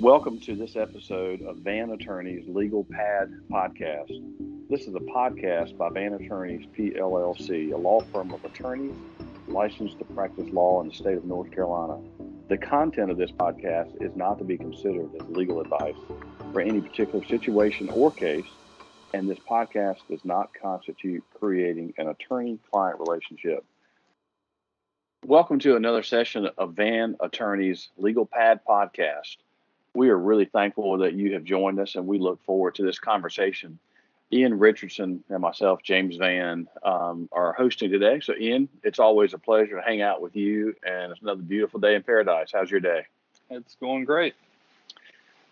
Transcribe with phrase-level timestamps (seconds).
[0.00, 4.12] Welcome to this episode of Vann Attorneys Legal Pad Podcast.
[4.70, 8.94] This is a podcast by Vann Attorneys PLLC, a law firm of attorneys
[9.48, 11.98] licensed to practice law in the state of North Carolina.
[12.48, 15.96] The content of this podcast is not to be considered as legal advice
[16.52, 18.46] for any particular situation or case,
[19.14, 23.64] and this podcast does not constitute creating an attorney client relationship.
[25.26, 29.38] Welcome to another session of Vann Attorneys Legal Pad Podcast
[29.98, 33.00] we are really thankful that you have joined us and we look forward to this
[33.00, 33.80] conversation.
[34.32, 38.20] Ian Richardson and myself, James Vann, um, are hosting today.
[38.20, 41.80] So, Ian, it's always a pleasure to hang out with you, and it's another beautiful
[41.80, 42.50] day in paradise.
[42.52, 43.06] How's your day?
[43.50, 44.34] It's going great.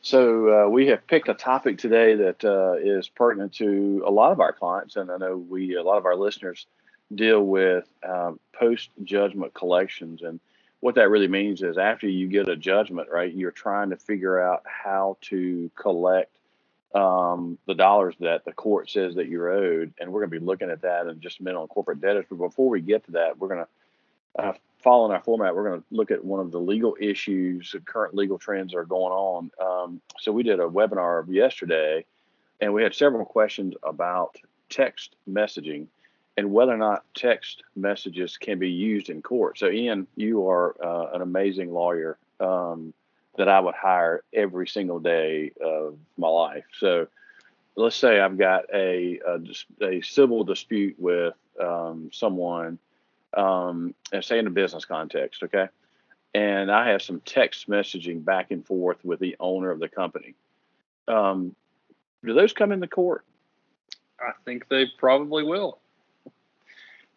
[0.02, 4.30] So, uh, we have picked a topic today that uh, is pertinent to a lot
[4.30, 6.66] of our clients, and I know we, a lot of our listeners,
[7.12, 10.22] deal with um, post judgment collections.
[10.22, 10.38] And
[10.86, 14.40] what that really means is after you get a judgment, right, you're trying to figure
[14.40, 16.30] out how to collect
[16.94, 19.92] um, the dollars that the court says that you're owed.
[19.98, 22.26] And we're going to be looking at that in just a minute on corporate debtors.
[22.30, 25.80] But before we get to that, we're going to, uh, following our format, we're going
[25.80, 29.50] to look at one of the legal issues, the current legal trends are going on.
[29.60, 32.04] Um, so we did a webinar yesterday
[32.60, 34.36] and we had several questions about
[34.68, 35.88] text messaging
[36.36, 39.58] and whether or not text messages can be used in court.
[39.58, 42.92] So, Ian, you are uh, an amazing lawyer um,
[43.36, 46.64] that I would hire every single day of my life.
[46.78, 47.06] So,
[47.74, 49.40] let's say I've got a a,
[49.84, 52.78] a civil dispute with um, someone,
[53.34, 55.68] um, and say in a business context, okay,
[56.34, 60.34] and I have some text messaging back and forth with the owner of the company.
[61.08, 61.54] Um,
[62.24, 63.24] do those come into court?
[64.20, 65.78] I think they probably will.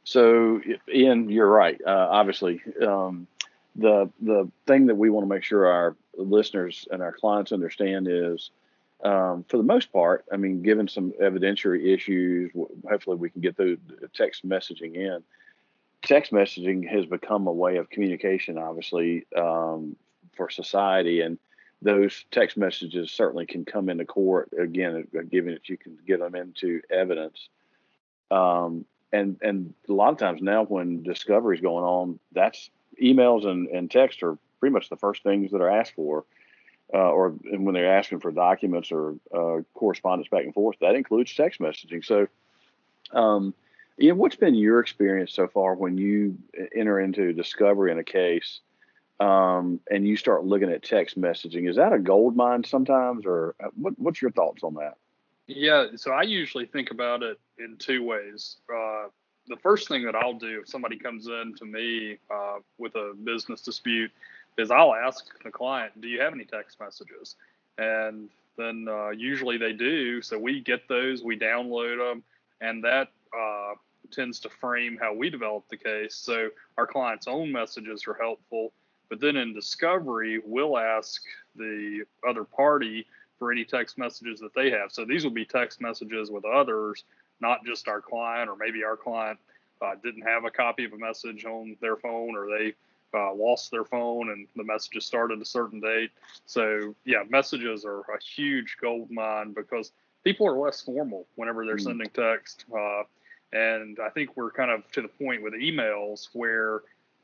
[0.03, 0.61] So,
[0.91, 1.79] Ian, you're right.
[1.85, 3.27] Uh, obviously, um,
[3.75, 8.07] the the thing that we want to make sure our listeners and our clients understand
[8.09, 8.51] is,
[9.03, 12.51] um, for the most part, I mean, given some evidentiary issues,
[12.89, 13.77] hopefully we can get the
[14.13, 15.23] text messaging in.
[16.01, 19.95] Text messaging has become a way of communication, obviously, um,
[20.35, 21.37] for society, and
[21.81, 26.35] those text messages certainly can come into court again, given that you can get them
[26.35, 27.49] into evidence.
[28.31, 32.69] Um, and and a lot of times now when discovery is going on, that's
[33.01, 36.25] emails and, and text are pretty much the first things that are asked for,
[36.93, 41.33] uh, or when they're asking for documents or uh, correspondence back and forth, that includes
[41.33, 42.03] text messaging.
[42.03, 42.27] So,
[43.13, 43.53] um,
[44.01, 46.37] Ian, what's been your experience so far when you
[46.75, 48.59] enter into discovery in a case?
[49.19, 53.53] Um, and you start looking at text messaging, is that a gold mine sometimes, or
[53.61, 54.95] uh, what, what's your thoughts on that?
[55.49, 58.57] Yeah, so I usually think about it in two ways.
[58.73, 59.07] Uh,
[59.49, 63.13] the first thing that I'll do if somebody comes in to me uh, with a
[63.25, 64.11] business dispute
[64.59, 67.37] is I'll ask the client, "Do you have any text messages?"
[67.79, 70.23] And then uh, usually they do.
[70.23, 72.23] So we get those, we download them,
[72.61, 73.75] and that uh,
[74.13, 76.15] tends to frame how we develop the case.
[76.15, 76.49] So
[76.79, 78.73] our client's own messages are helpful.
[79.09, 81.21] But then in discovery, we'll ask
[81.57, 83.07] the other party
[83.39, 84.91] for any text messages that they have.
[84.91, 87.05] So these will be text messages with others,
[87.39, 89.39] not just our client, or maybe our client
[89.81, 92.73] uh, didn't have a copy of a message on their phone, or they
[93.13, 96.11] uh, lost their phone and the messages started a certain date.
[96.45, 101.77] So yeah, messages are a huge gold mine because people are less formal whenever they're
[101.77, 101.83] mm.
[101.83, 102.65] sending text.
[102.75, 103.03] Uh,
[103.51, 106.81] and I think we're kind of to the point with emails where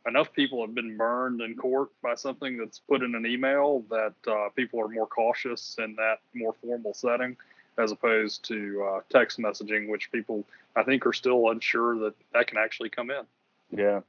[0.07, 4.13] enough people have been burned in court by something that's put in an email that
[4.27, 7.35] uh, people are more cautious in that more formal setting
[7.77, 10.45] as opposed to uh, text messaging, which people
[10.75, 13.23] I think are still unsure that that can actually come in.
[13.71, 14.01] Yeah,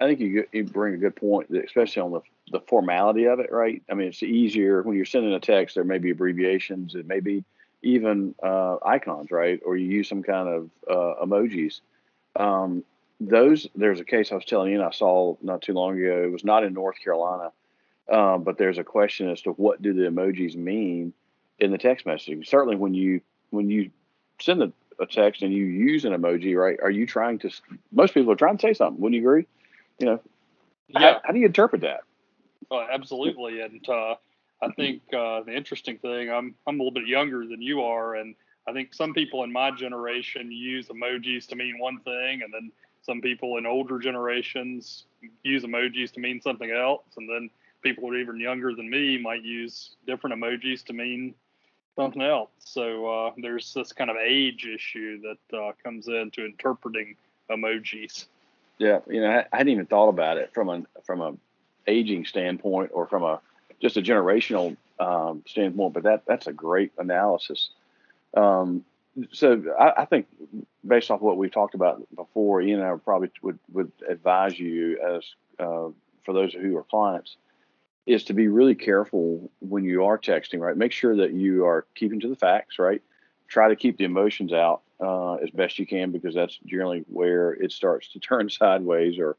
[0.00, 2.20] I think you you bring a good point, especially on the
[2.50, 3.82] the formality of it, right?
[3.90, 5.74] I mean, it's easier when you're sending a text.
[5.74, 6.94] There may be abbreviations.
[6.94, 7.44] It may be
[7.82, 9.60] even uh, icons, right?
[9.64, 11.80] Or you use some kind of uh, emojis.
[12.36, 12.84] Um,
[13.20, 16.22] those there's a case I was telling you and I saw not too long ago.
[16.22, 17.50] It was not in North Carolina,
[18.08, 21.12] um, but there's a question as to what do the emojis mean
[21.58, 22.46] in the text messaging.
[22.46, 23.20] Certainly, when you
[23.50, 23.90] when you
[24.40, 26.78] send a, a text and you use an emoji, right?
[26.82, 27.50] Are you trying to?
[27.92, 29.00] Most people are trying to say something.
[29.00, 29.46] Wouldn't you agree?
[29.98, 30.20] You know,
[30.88, 31.00] yeah.
[31.00, 32.00] How, how do you interpret that?
[32.70, 34.14] Uh, absolutely, and uh,
[34.62, 38.14] I think uh, the interesting thing, I'm I'm a little bit younger than you are,
[38.14, 38.34] and
[38.68, 42.70] I think some people in my generation use emojis to mean one thing, and then
[43.08, 45.06] some people in older generations
[45.42, 47.48] use emojis to mean something else, and then
[47.82, 51.34] people who are even younger than me might use different emojis to mean
[51.96, 52.50] something else.
[52.58, 57.16] So uh, there's this kind of age issue that uh, comes into interpreting
[57.50, 58.26] emojis.
[58.76, 61.34] Yeah, you know, I, I, hadn't even thought about it from a from a
[61.86, 63.40] aging standpoint or from a
[63.80, 65.94] just a generational um, standpoint.
[65.94, 67.70] But that that's a great analysis.
[68.36, 68.84] Um,
[69.32, 70.26] so I, I, think
[70.88, 74.98] based off what we've talked about before, Ian and I probably would would advise you
[74.98, 75.24] as
[75.58, 75.88] uh,
[76.24, 77.36] for those who are clients
[78.06, 80.60] is to be really careful when you are texting.
[80.60, 82.78] Right, make sure that you are keeping to the facts.
[82.78, 83.02] Right,
[83.46, 87.52] try to keep the emotions out uh, as best you can because that's generally where
[87.52, 89.36] it starts to turn sideways or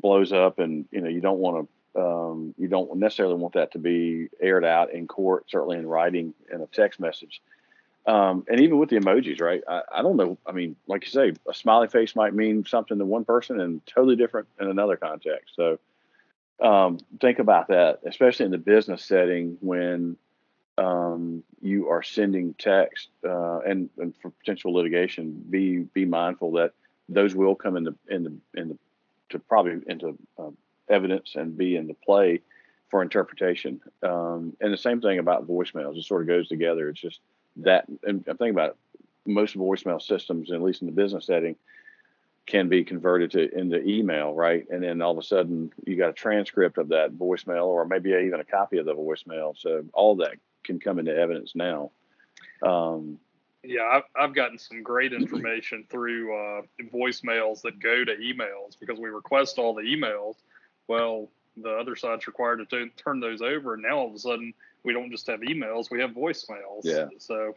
[0.00, 1.68] blows up, and you know you don't want to.
[1.98, 6.32] Um, you don't necessarily want that to be aired out in court, certainly in writing
[6.52, 7.40] in a text message.
[8.08, 9.62] Um, and even with the emojis, right?
[9.68, 10.38] I, I, don't know.
[10.46, 13.84] I mean, like you say, a smiley face might mean something to one person and
[13.84, 15.54] totally different in another context.
[15.54, 15.78] So
[16.58, 20.16] um, think about that, especially in the business setting when
[20.78, 25.44] um, you are sending text uh, and, and, for potential litigation.
[25.50, 26.72] Be be mindful that
[27.10, 28.78] those will come into in the in the
[29.30, 30.50] to probably into uh,
[30.88, 32.40] evidence and be into play
[32.90, 33.82] for interpretation.
[34.02, 35.98] Um, and the same thing about voicemails.
[35.98, 36.88] It sort of goes together.
[36.88, 37.20] It's just
[37.58, 38.76] that, and I'm thinking about it,
[39.26, 41.56] most voicemail systems, at least in the business setting,
[42.46, 44.66] can be converted to into email, right?
[44.70, 48.10] And then all of a sudden you got a transcript of that voicemail, or maybe
[48.10, 49.56] even a copy of the voicemail.
[49.56, 51.90] So all that can come into evidence now.
[52.62, 53.18] Um,
[53.62, 56.62] yeah, I've, I've gotten some great information through uh,
[56.92, 60.36] voicemails that go to emails because we request all the emails.
[60.86, 64.18] Well, the other side's required to t- turn those over, and now all of a
[64.18, 64.54] sudden
[64.88, 66.80] we don't just have emails, we have voicemails.
[66.82, 67.08] Yeah.
[67.18, 67.54] So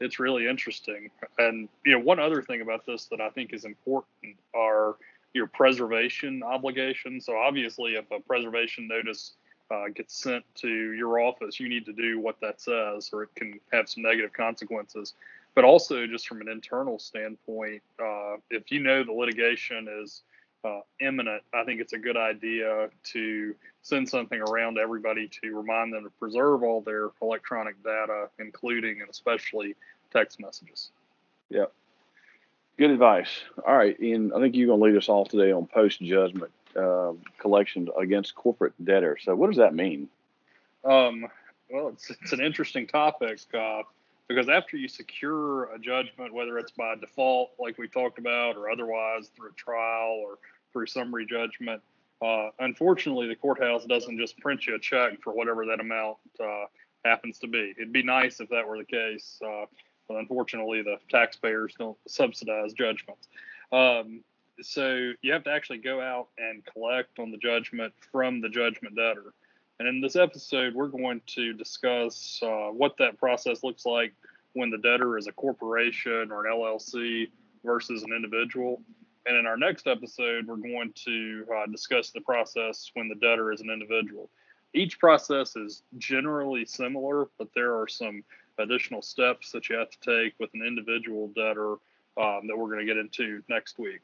[0.00, 1.10] it's really interesting.
[1.36, 4.96] And you know, one other thing about this that I think is important are
[5.34, 7.26] your preservation obligations.
[7.26, 9.32] So obviously, if a preservation notice
[9.70, 13.34] uh, gets sent to your office, you need to do what that says, or it
[13.34, 15.12] can have some negative consequences.
[15.54, 20.22] But also, just from an internal standpoint, uh, if you know the litigation is
[20.64, 25.56] uh, imminent, I think it's a good idea to send something around to everybody to
[25.56, 29.74] remind them to preserve all their electronic data, including and especially
[30.12, 30.90] text messages.
[31.50, 31.72] Yep.
[32.78, 33.28] Good advice.
[33.66, 36.52] All right, Ian, I think you're going to lead us off today on post judgment
[36.76, 39.22] uh, collection against corporate debtors.
[39.24, 40.08] So, what does that mean?
[40.84, 41.26] Um,
[41.70, 43.82] well, it's, it's an interesting topic uh,
[44.26, 48.70] because after you secure a judgment, whether it's by default, like we talked about, or
[48.70, 50.38] otherwise through a trial or
[50.72, 51.82] through summary judgment,
[52.22, 56.64] uh, unfortunately, the courthouse doesn't just print you a check for whatever that amount uh,
[57.04, 57.74] happens to be.
[57.76, 59.64] It'd be nice if that were the case, uh,
[60.08, 63.28] but unfortunately, the taxpayers don't subsidize judgments.
[63.72, 64.22] Um,
[64.60, 68.94] so you have to actually go out and collect on the judgment from the judgment
[68.94, 69.34] debtor.
[69.80, 74.14] And in this episode, we're going to discuss uh, what that process looks like
[74.52, 77.28] when the debtor is a corporation or an LLC
[77.64, 78.80] versus an individual.
[79.26, 83.52] And in our next episode, we're going to uh, discuss the process when the debtor
[83.52, 84.30] is an individual.
[84.74, 88.24] Each process is generally similar, but there are some
[88.58, 91.72] additional steps that you have to take with an individual debtor
[92.18, 94.00] um, that we're going to get into next week.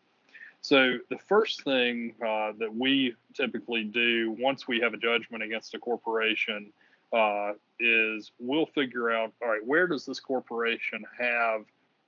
[0.60, 5.74] So, the first thing uh, that we typically do once we have a judgment against
[5.74, 6.72] a corporation
[7.12, 11.62] uh, is we'll figure out all right, where does this corporation have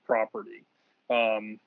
[0.05, 0.65] property?
[1.09, 1.61] Um,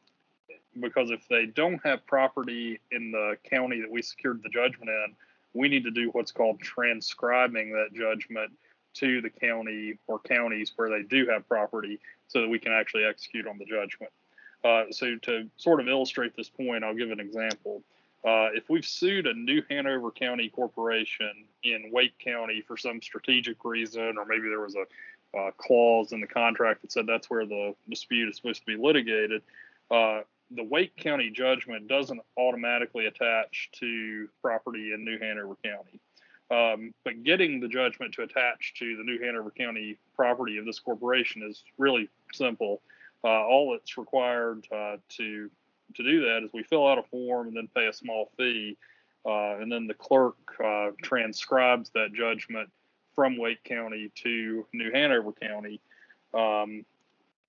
[0.80, 5.16] because if they don't have property in the county that we secured the judgment in,
[5.54, 8.52] we need to do what's called transcribing that judgment
[8.96, 13.06] to the county or counties where they do have property so that we can actually
[13.06, 14.12] execute on the judgment.
[14.64, 17.84] Uh, so, to sort of illustrate this point, I'll give an example.
[18.24, 23.66] Uh, if we've sued a New Hanover County corporation in Wake County for some strategic
[23.66, 27.46] reason, or maybe there was a uh, clause in the contract that said that's where
[27.46, 29.42] the dispute is supposed to be litigated,
[29.92, 30.22] uh,
[30.56, 36.00] the Wake County judgment doesn't automatically attach to property in New Hanover County.
[36.52, 40.80] Um, but getting the judgment to attach to the New Hanover County property of this
[40.80, 42.82] corporation is really simple.
[43.24, 45.50] Uh, all that's required uh, to
[45.96, 48.78] to do that is we fill out a form and then pay a small fee,
[49.26, 52.70] uh, and then the clerk uh, transcribes that judgment
[53.16, 55.80] from Wake County to New Hanover County.
[56.34, 56.84] Um,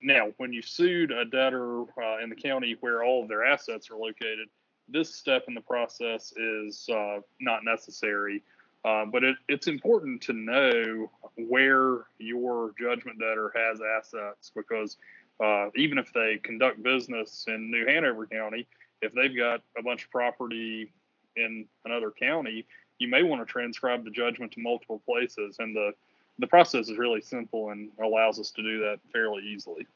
[0.01, 3.89] now, when you sued a debtor uh, in the county where all of their assets
[3.89, 4.47] are located,
[4.87, 8.43] this step in the process is uh, not necessary.
[8.83, 14.97] Uh, but it, it's important to know where your judgment debtor has assets because
[15.43, 18.67] uh, even if they conduct business in New Hanover County,
[19.01, 20.93] if they've got a bunch of property
[21.35, 22.65] in another county,
[22.99, 25.57] you may want to transcribe the judgment to multiple places.
[25.59, 25.91] And the
[26.39, 29.87] the process is really simple and allows us to do that fairly easily.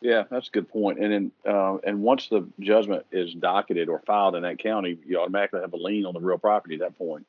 [0.00, 0.98] Yeah, that's a good point.
[0.98, 5.20] And then, uh, and once the judgment is docketed or filed in that county, you
[5.20, 7.24] automatically have a lien on the real property at that point.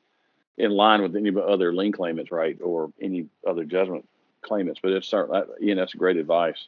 [0.56, 4.08] in line with any other lien claimants, right, or any other judgment
[4.42, 4.80] claimants.
[4.82, 6.66] But it's certainly, you that's great advice.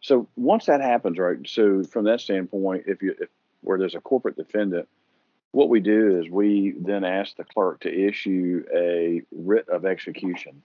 [0.00, 3.28] So once that happens, right, so from that standpoint, if you if
[3.62, 4.88] where there's a corporate defendant,
[5.52, 10.62] what we do is we then ask the clerk to issue a writ of execution.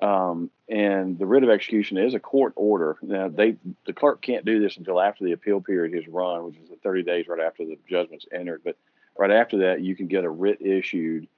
[0.00, 2.96] Um, and the writ of execution is a court order.
[3.02, 6.56] Now, they the clerk can't do this until after the appeal period has run, which
[6.56, 8.62] is the 30 days right after the judgment's entered.
[8.64, 8.76] But
[9.16, 11.28] right after that, you can get a writ issued,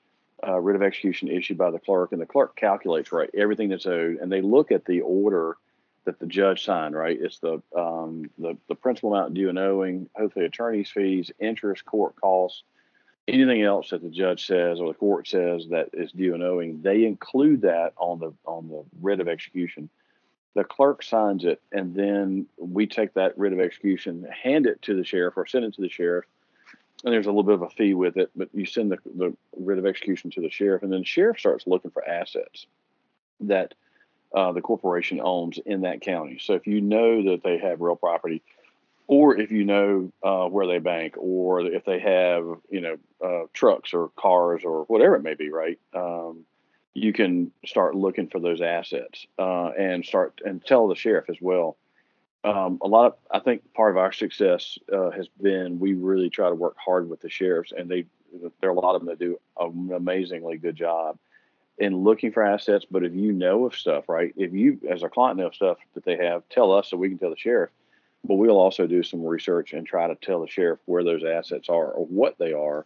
[0.46, 3.86] uh, writ of execution issued by the clerk, and the clerk calculates right everything that's
[3.86, 5.56] owed, and they look at the order
[6.04, 6.94] that the judge signed.
[6.94, 11.84] Right, it's the um, the the principal amount due and owing, hopefully attorney's fees, interest,
[11.84, 12.62] court costs
[13.28, 16.82] anything else that the judge says or the court says that is due and owing,
[16.82, 19.88] they include that on the on the writ of execution.
[20.54, 24.96] The clerk signs it, and then we take that writ of execution, hand it to
[24.96, 26.24] the sheriff, or send it to the sheriff.
[27.04, 29.36] And there's a little bit of a fee with it, but you send the, the
[29.54, 32.66] writ of execution to the sheriff, and then the sheriff starts looking for assets
[33.40, 33.74] that
[34.34, 36.38] uh, the corporation owns in that county.
[36.40, 38.42] So if you know that they have real property,
[39.08, 43.46] or if you know uh, where they bank, or if they have you know uh,
[43.52, 45.78] trucks or cars or whatever it may be, right?
[45.94, 46.44] Um,
[46.94, 51.36] you can start looking for those assets uh, and start and tell the sheriff as
[51.40, 51.76] well.
[52.42, 56.30] Um, a lot of I think part of our success uh, has been we really
[56.30, 58.06] try to work hard with the sheriffs, and they
[58.60, 61.18] there are a lot of them that do an amazingly good job
[61.78, 62.86] in looking for assets.
[62.90, 64.32] But if you know of stuff, right?
[64.36, 67.08] If you as a client know of stuff that they have, tell us so we
[67.08, 67.70] can tell the sheriff
[68.26, 71.68] but we'll also do some research and try to tell the sheriff where those assets
[71.68, 72.84] are or what they are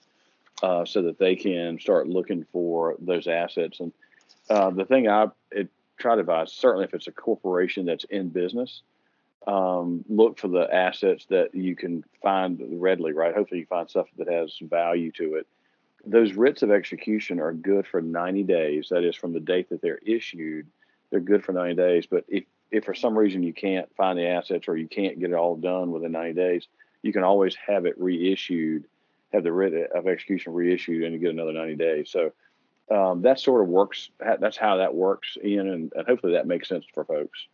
[0.63, 3.81] uh, so that they can start looking for those assets.
[3.81, 3.93] And
[4.49, 5.69] uh, the thing I it,
[5.99, 8.83] try to advise, certainly if it's a corporation that's in business,
[9.47, 13.35] um, look for the assets that you can find readily, right?
[13.35, 15.47] Hopefully you find stuff that has value to it.
[16.05, 18.89] Those writs of execution are good for 90 days.
[18.91, 20.67] That is from the date that they're issued.
[21.11, 22.07] They're good for 90 days.
[22.07, 25.31] But if if for some reason you can't find the assets or you can't get
[25.31, 26.69] it all done within 90 days,
[27.03, 28.85] you can always have it reissued,
[29.33, 32.11] have the writ of execution reissued, and you get another 90 days.
[32.11, 32.33] So
[32.91, 34.11] um, that sort of works.
[34.19, 37.47] That's how that works, Ian, and, and hopefully that makes sense for folks.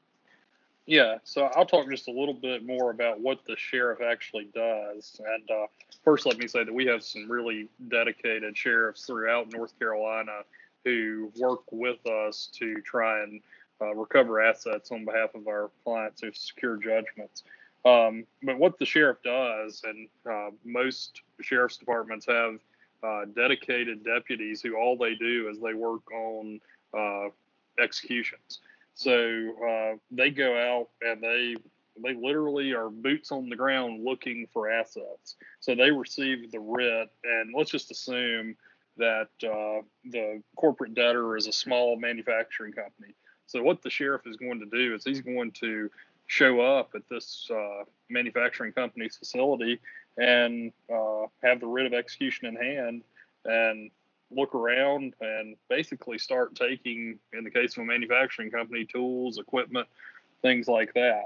[0.86, 5.20] Yeah, so I'll talk just a little bit more about what the sheriff actually does.
[5.34, 5.66] And uh,
[6.04, 10.42] first, let me say that we have some really dedicated sheriffs throughout North Carolina
[10.84, 13.40] who work with us to try and
[13.80, 17.42] uh, recover assets on behalf of our clients who secure judgments.
[17.84, 22.58] Um, but what the sheriff does, and uh, most sheriff's departments have
[23.02, 26.60] uh, dedicated deputies who all they do is they work on
[26.96, 27.28] uh,
[27.78, 28.60] executions.
[28.94, 31.56] So uh, they go out and they
[32.02, 35.36] they literally are boots on the ground looking for assets.
[35.60, 38.56] So they receive the writ, and let's just assume
[38.98, 43.14] that uh, the corporate debtor is a small manufacturing company
[43.46, 45.90] so what the sheriff is going to do is he's going to
[46.26, 49.80] show up at this uh, manufacturing company's facility
[50.18, 53.02] and uh, have the writ of execution in hand
[53.44, 53.90] and
[54.30, 59.86] look around and basically start taking, in the case of a manufacturing company, tools, equipment,
[60.42, 61.24] things like that.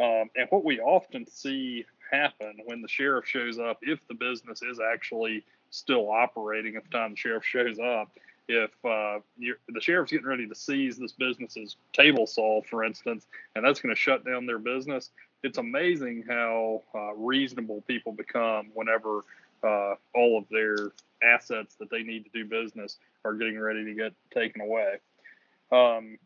[0.00, 4.62] Um, and what we often see happen when the sheriff shows up, if the business
[4.62, 8.10] is actually still operating at the time the sheriff shows up,
[8.48, 13.64] if uh, the sheriff's getting ready to seize this business's table saw, for instance, and
[13.64, 15.10] that's going to shut down their business,
[15.42, 19.24] it's amazing how uh, reasonable people become whenever
[19.62, 23.94] uh, all of their assets that they need to do business are getting ready to
[23.94, 24.94] get taken away.
[25.70, 26.18] Um,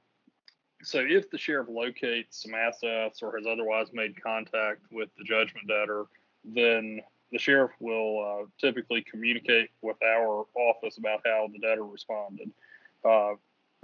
[0.85, 5.69] so, if the sheriff locates some assets or has otherwise made contact with the judgment
[5.69, 6.05] debtor,
[6.45, 7.01] then
[7.33, 12.51] the sheriff will uh, typically communicate with our office about how the debtor responded.
[13.05, 13.33] Uh,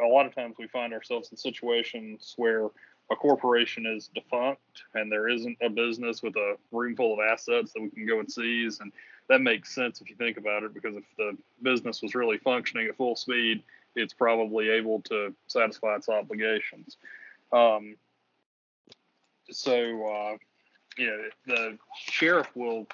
[0.00, 2.68] a lot of times we find ourselves in situations where
[3.10, 7.72] a corporation is defunct and there isn't a business with a room full of assets
[7.72, 8.80] that we can go and seize.
[8.80, 8.92] And
[9.28, 12.86] that makes sense if you think about it, because if the business was really functioning
[12.86, 13.62] at full speed,
[13.96, 16.98] it's probably able to satisfy its obligations.
[17.50, 17.96] Um,
[19.50, 20.36] so, uh,
[20.98, 22.86] yeah, the sheriff will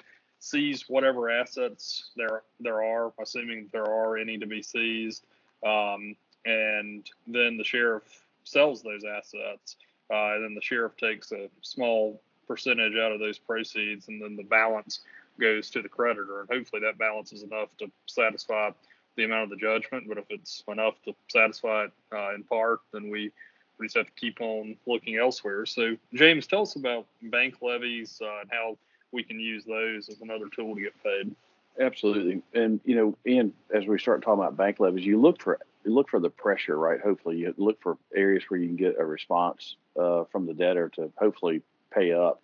[0.45, 5.25] seize whatever assets there there are, assuming there are any to be seized,
[5.65, 8.03] um, and then the sheriff
[8.43, 9.77] sells those assets,
[10.11, 14.35] uh, and then the sheriff takes a small percentage out of those proceeds, and then
[14.35, 14.99] the balance
[15.39, 18.69] goes to the creditor, and hopefully that balance is enough to satisfy
[19.15, 20.07] the amount of the judgment.
[20.07, 23.31] But if it's enough to satisfy it uh, in part, then we
[23.79, 25.65] we just have to keep on looking elsewhere.
[25.65, 28.77] So, James, tell us about bank levies uh, and how
[29.15, 31.33] we can use those as another tool to get paid.
[31.79, 35.59] Absolutely, and you know, and as we start talking about bank levies, you look for
[35.83, 37.01] you look for the pressure, right?
[37.01, 40.89] Hopefully, you look for areas where you can get a response uh, from the debtor
[40.95, 41.61] to hopefully
[41.93, 42.41] pay up.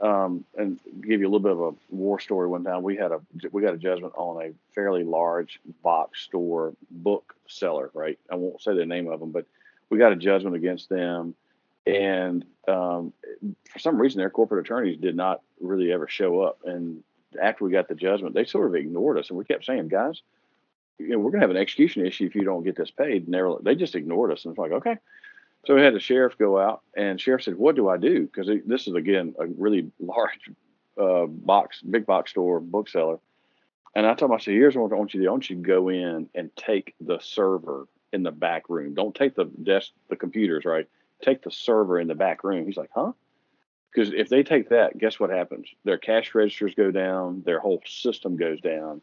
[0.00, 2.48] Um, and give you a little bit of a war story.
[2.48, 3.20] One time, we had a
[3.52, 8.18] we got a judgment on a fairly large box store book seller, right?
[8.28, 9.46] I won't say the name of them, but
[9.90, 11.36] we got a judgment against them,
[11.86, 13.12] and um,
[13.70, 16.60] for some reason, their corporate attorneys did not really ever show up.
[16.64, 17.02] And
[17.40, 20.22] after we got the judgment, they sort of ignored us, and we kept saying, "Guys,
[20.98, 23.24] you know, we're going to have an execution issue if you don't get this paid."
[23.24, 24.96] And they were, they just ignored us, and it's like, okay.
[25.66, 28.48] So we had the sheriff go out, and sheriff said, "What do I do?" Because
[28.66, 30.50] this is again a really large
[31.00, 33.18] uh, box, big box store bookseller.
[33.96, 35.28] And I told him, I said, "Here's what I want you to do.
[35.28, 38.94] I want you to go in and take the server in the back room.
[38.94, 40.88] Don't take the desk, the computers, right?
[41.24, 43.12] Take the server in the back room." He's like, "Huh?"
[43.94, 45.68] Because if they take that, guess what happens?
[45.84, 49.00] Their cash registers go down, their whole system goes down.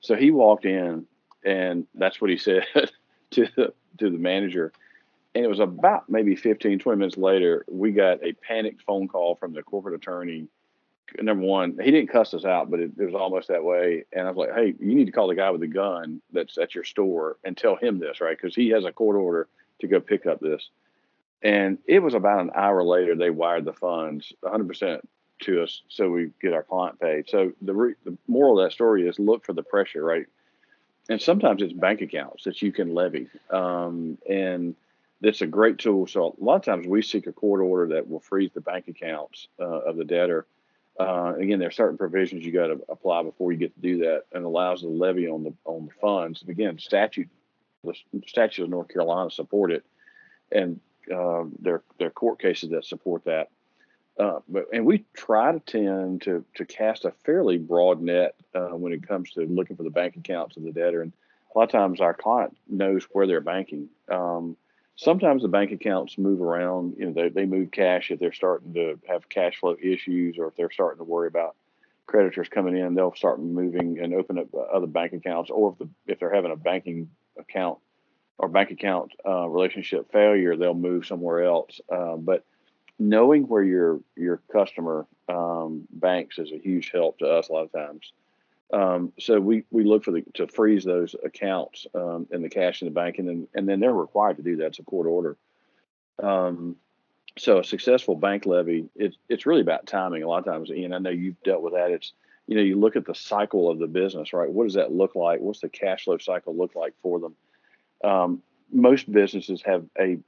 [0.00, 1.06] So he walked in,
[1.44, 2.64] and that's what he said
[3.32, 4.72] to the to the manager.
[5.34, 9.36] And it was about maybe 15, 20 minutes later, we got a panicked phone call
[9.36, 10.48] from the corporate attorney.
[11.20, 14.04] Number one, he didn't cuss us out, but it, it was almost that way.
[14.12, 16.58] And I was like, hey, you need to call the guy with the gun that's
[16.58, 18.36] at your store and tell him this, right?
[18.36, 19.48] Because he has a court order
[19.80, 20.68] to go pick up this.
[21.42, 25.00] And it was about an hour later, they wired the funds 100%
[25.42, 27.28] to us so we get our client paid.
[27.28, 30.26] So the, re- the moral of that story is look for the pressure, right?
[31.08, 33.28] And sometimes it's bank accounts that you can levy.
[33.50, 34.76] Um, and
[35.20, 36.06] that's a great tool.
[36.06, 38.88] So a lot of times we seek a court order that will freeze the bank
[38.88, 40.46] accounts uh, of the debtor.
[40.98, 43.98] Uh, again, there are certain provisions you got to apply before you get to do
[43.98, 46.42] that, and allows the levy on the on the funds.
[46.42, 47.30] And again, statute,
[47.82, 47.94] the
[48.26, 49.84] statute of North Carolina support it,
[50.50, 53.48] and there there are court cases that support that.
[54.18, 58.68] Uh, but and we try to tend to to cast a fairly broad net uh,
[58.68, 61.12] when it comes to looking for the bank accounts of the debtor, and
[61.54, 63.88] a lot of times our client knows where they're banking.
[64.10, 64.56] Um,
[64.96, 66.96] sometimes the bank accounts move around.
[66.98, 70.48] You know, they, they move cash if they're starting to have cash flow issues, or
[70.48, 71.56] if they're starting to worry about
[72.06, 75.88] creditors coming in, they'll start moving and open up other bank accounts, or if the
[76.06, 77.78] if they're having a banking account
[78.42, 81.80] or bank account uh, relationship failure, they'll move somewhere else.
[81.88, 82.44] Uh, but
[82.98, 87.64] knowing where your your customer um, banks is a huge help to us a lot
[87.64, 88.12] of times.
[88.72, 92.82] Um, so we, we look for the to freeze those accounts um, in the cash
[92.82, 94.66] in the bank, and then and then they're required to do that.
[94.66, 95.36] It's a court order.
[96.20, 96.76] Um,
[97.38, 100.24] so a successful bank levy, it's it's really about timing.
[100.24, 101.92] A lot of times, Ian, I know you've dealt with that.
[101.92, 102.12] It's
[102.48, 104.50] you know you look at the cycle of the business, right?
[104.50, 105.40] What does that look like?
[105.40, 107.36] What's the cash flow cycle look like for them?
[108.02, 110.18] Um, most businesses have a,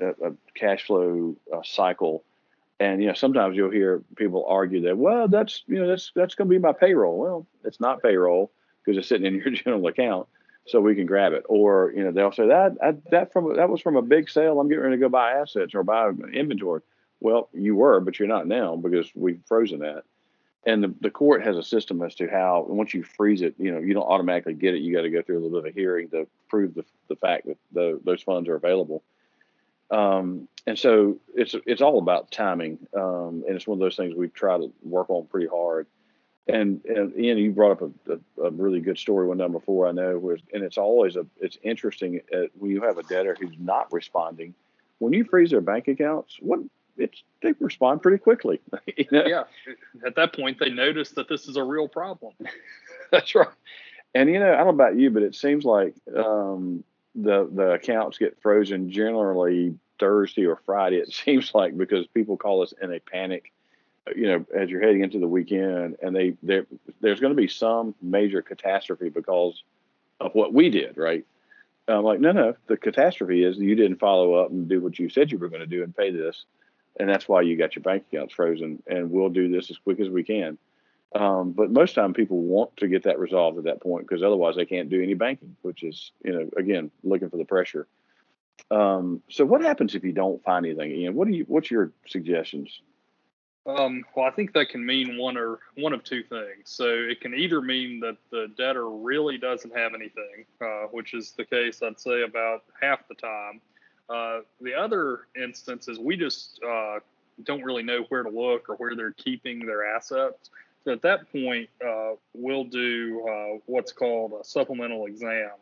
[0.00, 2.24] a, a cash flow uh, cycle,
[2.80, 6.34] and you know sometimes you'll hear people argue that well that's you know that's that's
[6.34, 7.18] going to be my payroll.
[7.18, 8.50] Well, it's not payroll
[8.84, 10.28] because it's sitting in your general account,
[10.66, 11.44] so we can grab it.
[11.48, 14.60] Or you know they'll say that I, that from that was from a big sale.
[14.60, 16.82] I'm getting ready to go buy assets or buy inventory.
[17.20, 20.02] Well, you were, but you're not now because we've frozen that
[20.64, 23.72] and the, the court has a system as to how once you freeze it, you
[23.72, 24.82] know, you don't automatically get it.
[24.82, 27.16] You got to go through a little bit of a hearing to prove the, the
[27.16, 29.02] fact that the, those funds are available.
[29.90, 34.14] Um, and so it's it's all about timing, um, and it's one of those things
[34.14, 35.86] we try to work on pretty hard.
[36.48, 39.86] And, and Ian, you brought up a, a, a really good story one time before.
[39.86, 43.54] I know, and it's always a it's interesting uh, when you have a debtor who's
[43.58, 44.54] not responding.
[44.98, 46.60] When you freeze their bank accounts, what
[46.96, 48.60] it's they respond pretty quickly.
[48.96, 49.24] you know?
[49.26, 49.42] Yeah,
[50.06, 52.34] at that point they notice that this is a real problem.
[53.10, 53.48] That's right.
[54.14, 57.72] And you know, I don't know about you, but it seems like um, the the
[57.72, 60.96] accounts get frozen generally Thursday or Friday.
[60.96, 63.52] It seems like because people call us in a panic.
[64.16, 66.66] You know, as you're heading into the weekend, and they there
[67.00, 69.62] there's going to be some major catastrophe because
[70.18, 71.24] of what we did, right?
[71.88, 72.54] I'm like, no, no.
[72.66, 75.60] The catastrophe is you didn't follow up and do what you said you were going
[75.60, 76.44] to do and pay this
[76.98, 78.82] and that's why you got your bank accounts frozen.
[78.86, 80.58] And we'll do this as quick as we can.
[81.14, 84.56] Um, but most time people want to get that resolved at that point because otherwise
[84.56, 87.86] they can't do any banking, which is you know again looking for the pressure.
[88.70, 90.90] Um, so what happens if you don't find anything?
[90.92, 91.44] Ian, what do you?
[91.46, 92.80] What's your suggestions?
[93.64, 96.64] Um, well, I think that can mean one or one of two things.
[96.64, 101.32] So it can either mean that the debtor really doesn't have anything, uh, which is
[101.32, 103.60] the case I'd say about half the time,
[104.08, 106.98] uh, the other instance is we just uh,
[107.44, 110.50] don't really know where to look or where they're keeping their assets.
[110.84, 115.52] So at that point, uh, we'll do uh, what's called a supplemental exam.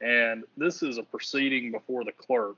[0.00, 2.56] And this is a proceeding before the clerk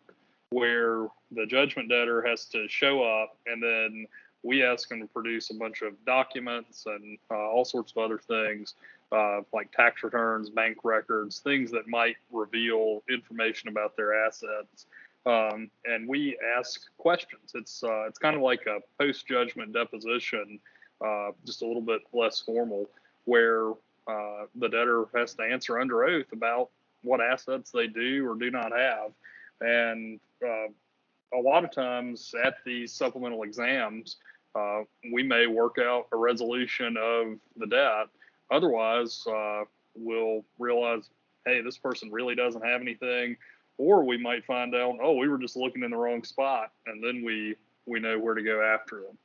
[0.50, 4.06] where the judgment debtor has to show up and then
[4.42, 8.18] we ask them to produce a bunch of documents and uh, all sorts of other
[8.18, 8.74] things
[9.12, 14.86] uh, like tax returns, bank records, things that might reveal information about their assets.
[15.26, 17.52] Um, and we ask questions.
[17.54, 20.59] It's uh, it's kind of like a post judgment deposition,
[21.04, 22.88] uh, just a little bit less formal,
[23.24, 23.72] where
[24.09, 26.70] uh, the debtor has to answer under oath about
[27.02, 29.12] what assets they do or do not have.
[29.61, 30.68] And uh,
[31.35, 34.16] a lot of times at these supplemental exams,
[34.54, 34.80] uh,
[35.12, 38.06] we may work out a resolution of the debt.
[38.50, 39.62] Otherwise, uh,
[39.94, 41.11] we'll realize,
[41.46, 43.37] hey, this person really doesn't have anything,
[43.80, 47.02] or we might find out, oh, we were just looking in the wrong spot, and
[47.02, 49.18] then we we know where to go after them.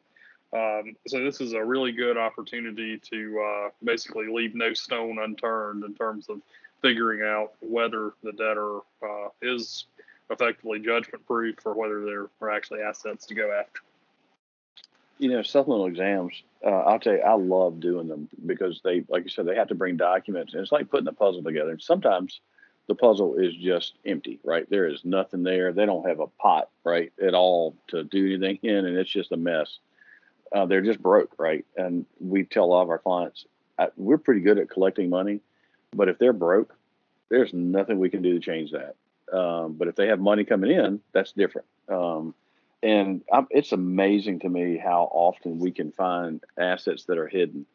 [0.53, 5.83] Um, so this is a really good opportunity to uh, basically leave no stone unturned
[5.83, 6.39] in terms of
[6.81, 9.85] figuring out whether the debtor uh, is
[10.29, 13.81] effectively judgment proof or whether there are actually assets to go after.
[15.17, 19.23] You know, supplemental exams, uh, I'll tell you, I love doing them because they, like
[19.23, 21.71] you said, they have to bring documents and it's like putting a puzzle together.
[21.71, 22.39] And Sometimes
[22.87, 24.69] the puzzle is just empty, right?
[24.69, 25.73] There is nothing there.
[25.73, 29.31] They don't have a pot, right, at all to do anything in, and it's just
[29.31, 29.79] a mess.
[30.53, 31.65] Uh, they're just broke, right?
[31.75, 33.45] And we tell a lot of our clients,
[33.77, 35.41] I, we're pretty good at collecting money,
[35.91, 36.75] but if they're broke,
[37.29, 38.95] there's nothing we can do to change that.
[39.35, 41.67] Um, but if they have money coming in, that's different.
[41.89, 42.35] Um,
[42.83, 47.65] and I'm, it's amazing to me how often we can find assets that are hidden.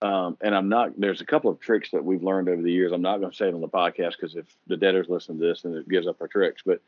[0.00, 2.92] Um, and I'm not, there's a couple of tricks that we've learned over the years.
[2.92, 5.44] I'm not going to say it on the podcast because if the debtors listen to
[5.44, 6.62] this, then it gives up our tricks.
[6.64, 6.80] But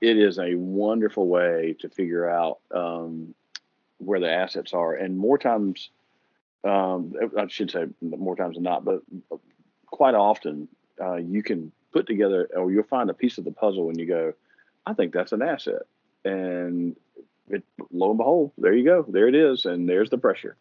[0.00, 3.34] it is a wonderful way to figure out um,
[3.98, 4.94] where the assets are.
[4.94, 5.90] And more times,
[6.64, 9.02] um, I should say more times than not, but
[9.86, 10.68] quite often
[11.00, 14.06] uh, you can put together, or you'll find a piece of the puzzle and you
[14.06, 14.34] go,
[14.86, 15.82] I think that's an asset.
[16.24, 16.96] And
[17.48, 19.04] it, lo and behold, there you go.
[19.08, 19.64] There it is.
[19.64, 20.56] And there's the pressure.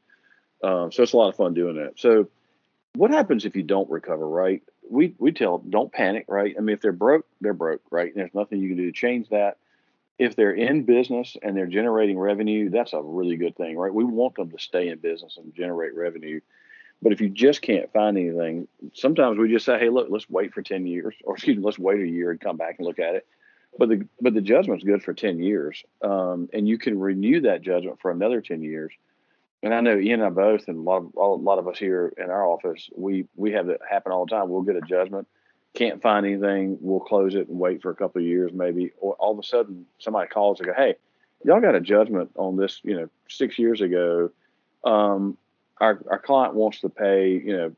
[0.64, 1.94] Uh, so it's a lot of fun doing that.
[1.98, 2.30] So
[2.96, 4.62] what happens if you don't recover, right?
[4.90, 6.56] We, we tell them, don't panic, right?
[6.58, 8.08] I mean, if they're broke, they're broke, right?
[8.08, 9.58] And there's nothing you can do to change that.
[10.18, 13.94] If they're in business and they're generating revenue, that's a really good thing, right?
[13.94, 16.42] We want them to stay in business and generate revenue.
[17.02, 20.54] But if you just can't find anything, sometimes we just say, "Hey, look, let's wait
[20.54, 23.00] for ten years, or excuse me, let's wait a year and come back and look
[23.00, 23.26] at it."
[23.78, 27.62] But the but the judgment's good for ten years, um, and you can renew that
[27.62, 28.92] judgment for another ten years.
[29.62, 31.78] And I know Ian and I both, and a lot of a lot of us
[31.78, 34.50] here in our office, we we have that happen all the time.
[34.50, 35.28] We'll get a judgment,
[35.74, 39.16] can't find anything, we'll close it and wait for a couple of years, maybe, or
[39.16, 40.96] all of a sudden somebody calls and go, "Hey,
[41.44, 44.32] y'all got a judgment on this, you know, six years ago."
[44.86, 45.38] Um,
[45.80, 47.76] our, our client wants to pay, you know,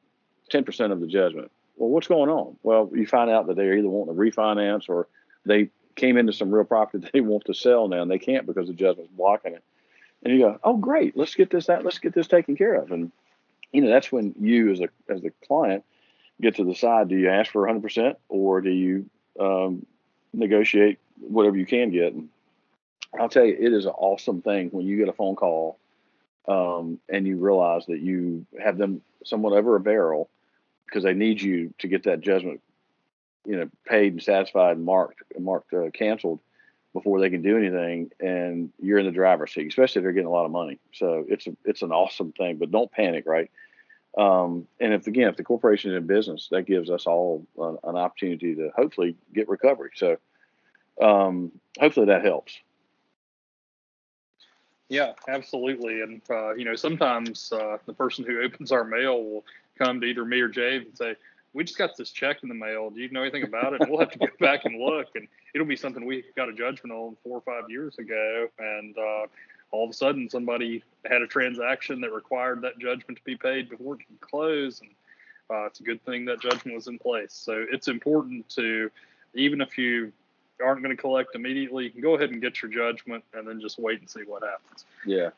[0.51, 1.51] 10% of the judgment.
[1.75, 2.57] Well, what's going on?
[2.63, 5.07] Well, you find out that they're either wanting to refinance or
[5.45, 8.67] they came into some real property they want to sell now and they can't because
[8.67, 9.63] the judgment's blocking it.
[10.23, 12.91] And you go, oh, great, let's get this out, let's get this taken care of.
[12.91, 13.11] And,
[13.71, 15.83] you know, that's when you as a, as the client
[16.41, 19.85] get to decide, do you ask for 100% or do you um,
[20.33, 22.13] negotiate whatever you can get?
[22.13, 22.29] And
[23.19, 25.77] I'll tell you, it is an awesome thing when you get a phone call
[26.47, 30.29] um, and you realize that you have them somewhat over a barrel
[30.85, 32.61] because they need you to get that judgment,
[33.45, 36.39] you know, paid and satisfied and marked marked uh, canceled
[36.93, 40.27] before they can do anything, and you're in the driver's seat, especially if they're getting
[40.27, 40.79] a lot of money.
[40.93, 43.49] So it's a, it's an awesome thing, but don't panic, right?
[44.17, 47.77] Um, and if again, if the corporation is in business, that gives us all an,
[47.83, 49.91] an opportunity to hopefully get recovery.
[49.95, 50.17] So
[51.01, 52.57] um, hopefully that helps.
[54.89, 56.01] Yeah, absolutely.
[56.01, 59.45] And uh, you know, sometimes uh, the person who opens our mail will
[59.77, 61.15] come to either me or Jave and say,
[61.53, 62.89] "We just got this check in the mail.
[62.89, 65.27] Do you know anything about it?" And we'll have to go back and look, and
[65.53, 69.27] it'll be something we got a judgment on four or five years ago, and uh,
[69.71, 73.69] all of a sudden somebody had a transaction that required that judgment to be paid
[73.69, 74.89] before it could close, and
[75.49, 77.33] uh, it's a good thing that judgment was in place.
[77.33, 78.89] So it's important to,
[79.33, 80.11] even if you
[80.63, 83.59] aren't going to collect immediately, you can go ahead and get your judgment and then
[83.59, 84.85] just wait and see what happens.
[85.05, 85.29] Yeah.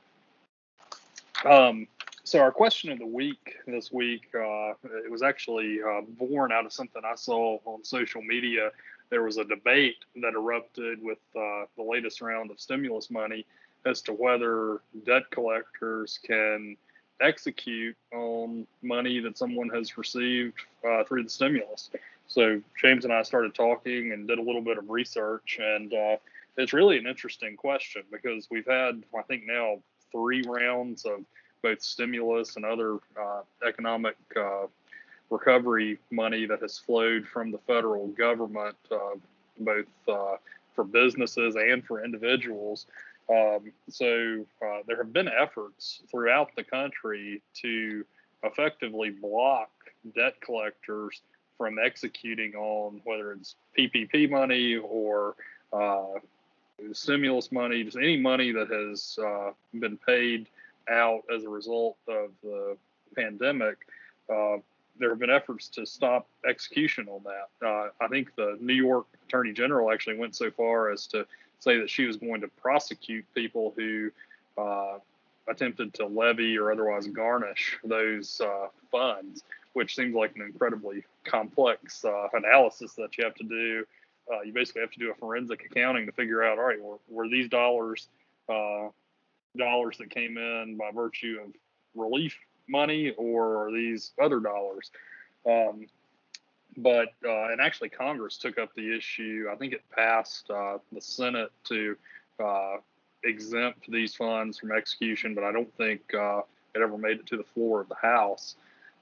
[1.45, 1.87] Um,
[2.23, 4.73] so our question of the week this week, uh,
[5.05, 8.71] it was actually uh, born out of something I saw on social media.
[9.09, 13.45] There was a debate that erupted with uh, the latest round of stimulus money
[13.85, 16.77] as to whether debt collectors can
[17.19, 20.55] execute on money that someone has received
[20.87, 21.89] uh, through the stimulus.
[22.27, 26.15] So James and I started talking and did a little bit of research, and uh,
[26.57, 29.79] it's really an interesting question because we've had, I think, now
[30.11, 31.25] three rounds of
[31.63, 34.67] both stimulus and other uh, economic uh,
[35.31, 39.15] recovery money that has flowed from the federal government, uh,
[39.59, 40.35] both uh,
[40.75, 42.85] for businesses and for individuals.
[43.29, 48.05] Um, so uh, there have been efforts throughout the country to
[48.43, 49.69] effectively block
[50.15, 51.21] debt collectors
[51.57, 55.35] from executing on whether it's PPP money or
[56.91, 60.47] stimulus money, just any money that has uh, been paid
[60.89, 62.77] out as a result of the
[63.15, 63.77] pandemic.
[64.29, 64.57] Uh,
[64.99, 67.67] there have been efforts to stop execution on that.
[67.67, 71.25] Uh, I think the New York Attorney General actually went so far as to
[71.59, 74.11] say that she was going to prosecute people who
[74.57, 74.99] uh,
[75.47, 79.43] attempted to levy or otherwise garnish those uh, funds,
[79.73, 83.85] which seems like an incredibly complex uh, analysis that you have to do.
[84.31, 86.97] Uh, you basically have to do a forensic accounting to figure out, all right, were,
[87.09, 88.07] were these dollars
[89.57, 91.53] dollars that came in by virtue of
[91.95, 92.35] relief
[92.67, 94.91] money, or these other dollars?
[95.49, 95.87] Um,
[96.77, 99.47] but uh, and actually, Congress took up the issue.
[99.51, 101.95] I think it passed uh, the Senate to
[102.43, 102.77] uh,
[103.23, 106.41] exempt these funds from execution, but I don't think uh,
[106.73, 108.55] it ever made it to the floor of the House.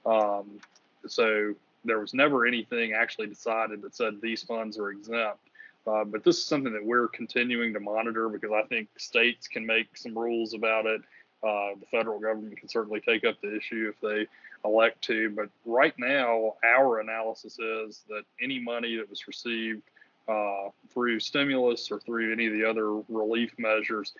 [0.04, 0.60] Um,
[1.06, 5.40] so there was never anything actually decided that said these funds are exempt.
[5.86, 9.66] Uh, but this is something that we're continuing to monitor because I think states can
[9.66, 11.00] make some rules about it.
[11.42, 14.26] Uh, the federal government can certainly take up the issue if they
[14.64, 15.30] elect to.
[15.30, 19.82] But right now, our analysis is that any money that was received
[20.28, 24.12] uh, through stimulus or through any of the other relief measures,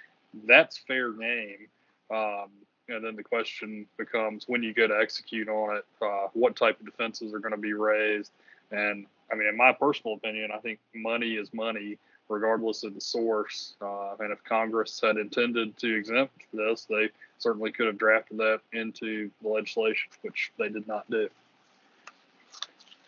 [0.48, 1.68] that's fair game.
[2.10, 2.48] Um,
[2.88, 6.80] and then the question becomes when you go to execute on it, uh, what type
[6.80, 8.32] of defenses are going to be raised?
[8.72, 13.00] And I mean, in my personal opinion, I think money is money regardless of the
[13.00, 13.74] source.
[13.80, 18.60] Uh, and if Congress had intended to exempt this, they certainly could have drafted that
[18.72, 21.28] into the legislation, which they did not do.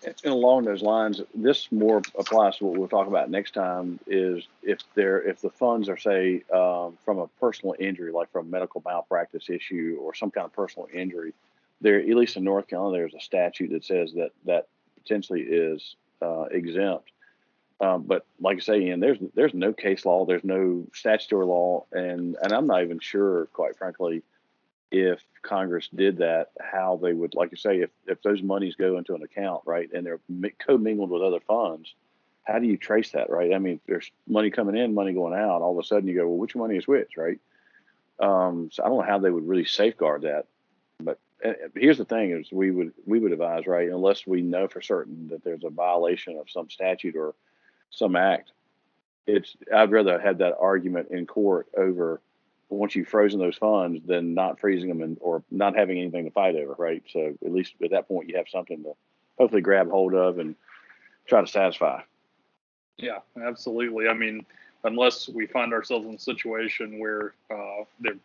[0.07, 3.98] And along those lines, this more applies to what we'll talk about next time.
[4.07, 8.46] Is if there if the funds are say um, from a personal injury, like from
[8.46, 11.33] a medical malpractice issue or some kind of personal injury,
[11.81, 14.66] there at least in North Carolina, there's a statute that says that that
[15.04, 17.10] potentially is uh, exempt.
[17.80, 21.84] Um, but like I say, Ian, there's there's no case law, there's no statutory law,
[21.92, 24.22] and and I'm not even sure, quite frankly,
[24.90, 28.96] if Congress did that, how they would, like you say, if, if those monies go
[28.96, 30.20] into an account, right, and they're
[30.64, 31.92] commingled with other funds,
[32.44, 33.52] how do you trace that, right?
[33.52, 35.62] I mean, there's money coming in, money going out.
[35.62, 37.40] All of a sudden, you go, well, which money is which, right?
[38.20, 40.46] Um, so I don't know how they would really safeguard that.
[41.00, 41.18] But
[41.74, 45.28] here's the thing: is we would we would advise, right, unless we know for certain
[45.28, 47.35] that there's a violation of some statute or
[47.90, 48.52] some act.
[49.26, 52.20] It's I'd rather have that argument in court over
[52.68, 56.30] once you've frozen those funds, then not freezing them and or not having anything to
[56.30, 57.02] fight over, right?
[57.12, 58.92] So at least at that point, you have something to
[59.38, 60.54] hopefully grab hold of and
[61.26, 62.00] try to satisfy.
[62.96, 64.09] Yeah, absolutely.
[64.09, 64.44] I mean,
[64.85, 68.18] unless we find ourselves in a situation where uh, the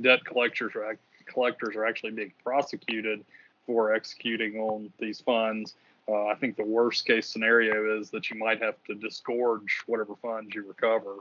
[0.00, 0.84] debt collectors are
[1.26, 3.24] collectors are actually being prosecuted
[3.66, 5.74] for executing on these funds.
[6.06, 10.14] Uh, I think the worst case scenario is that you might have to disgorge whatever
[10.16, 11.16] funds you recover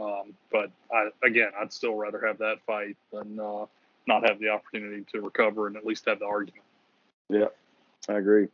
[0.00, 3.66] um, but I, again, I'd still rather have that fight than uh,
[4.06, 6.64] not have the opportunity to recover and at least have the argument.
[7.28, 7.48] Yeah,
[8.08, 8.48] I agree.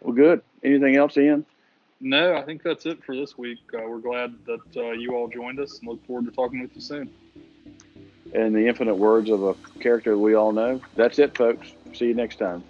[0.00, 0.42] Well, good.
[0.62, 1.46] Anything else, Ian?
[2.00, 3.60] No, I think that's it for this week.
[3.72, 6.74] Uh, we're glad that uh, you all joined us and look forward to talking with
[6.74, 7.10] you soon.
[8.34, 11.72] And the infinite words of a character we all know, that's it, folks.
[11.92, 12.64] See you next time.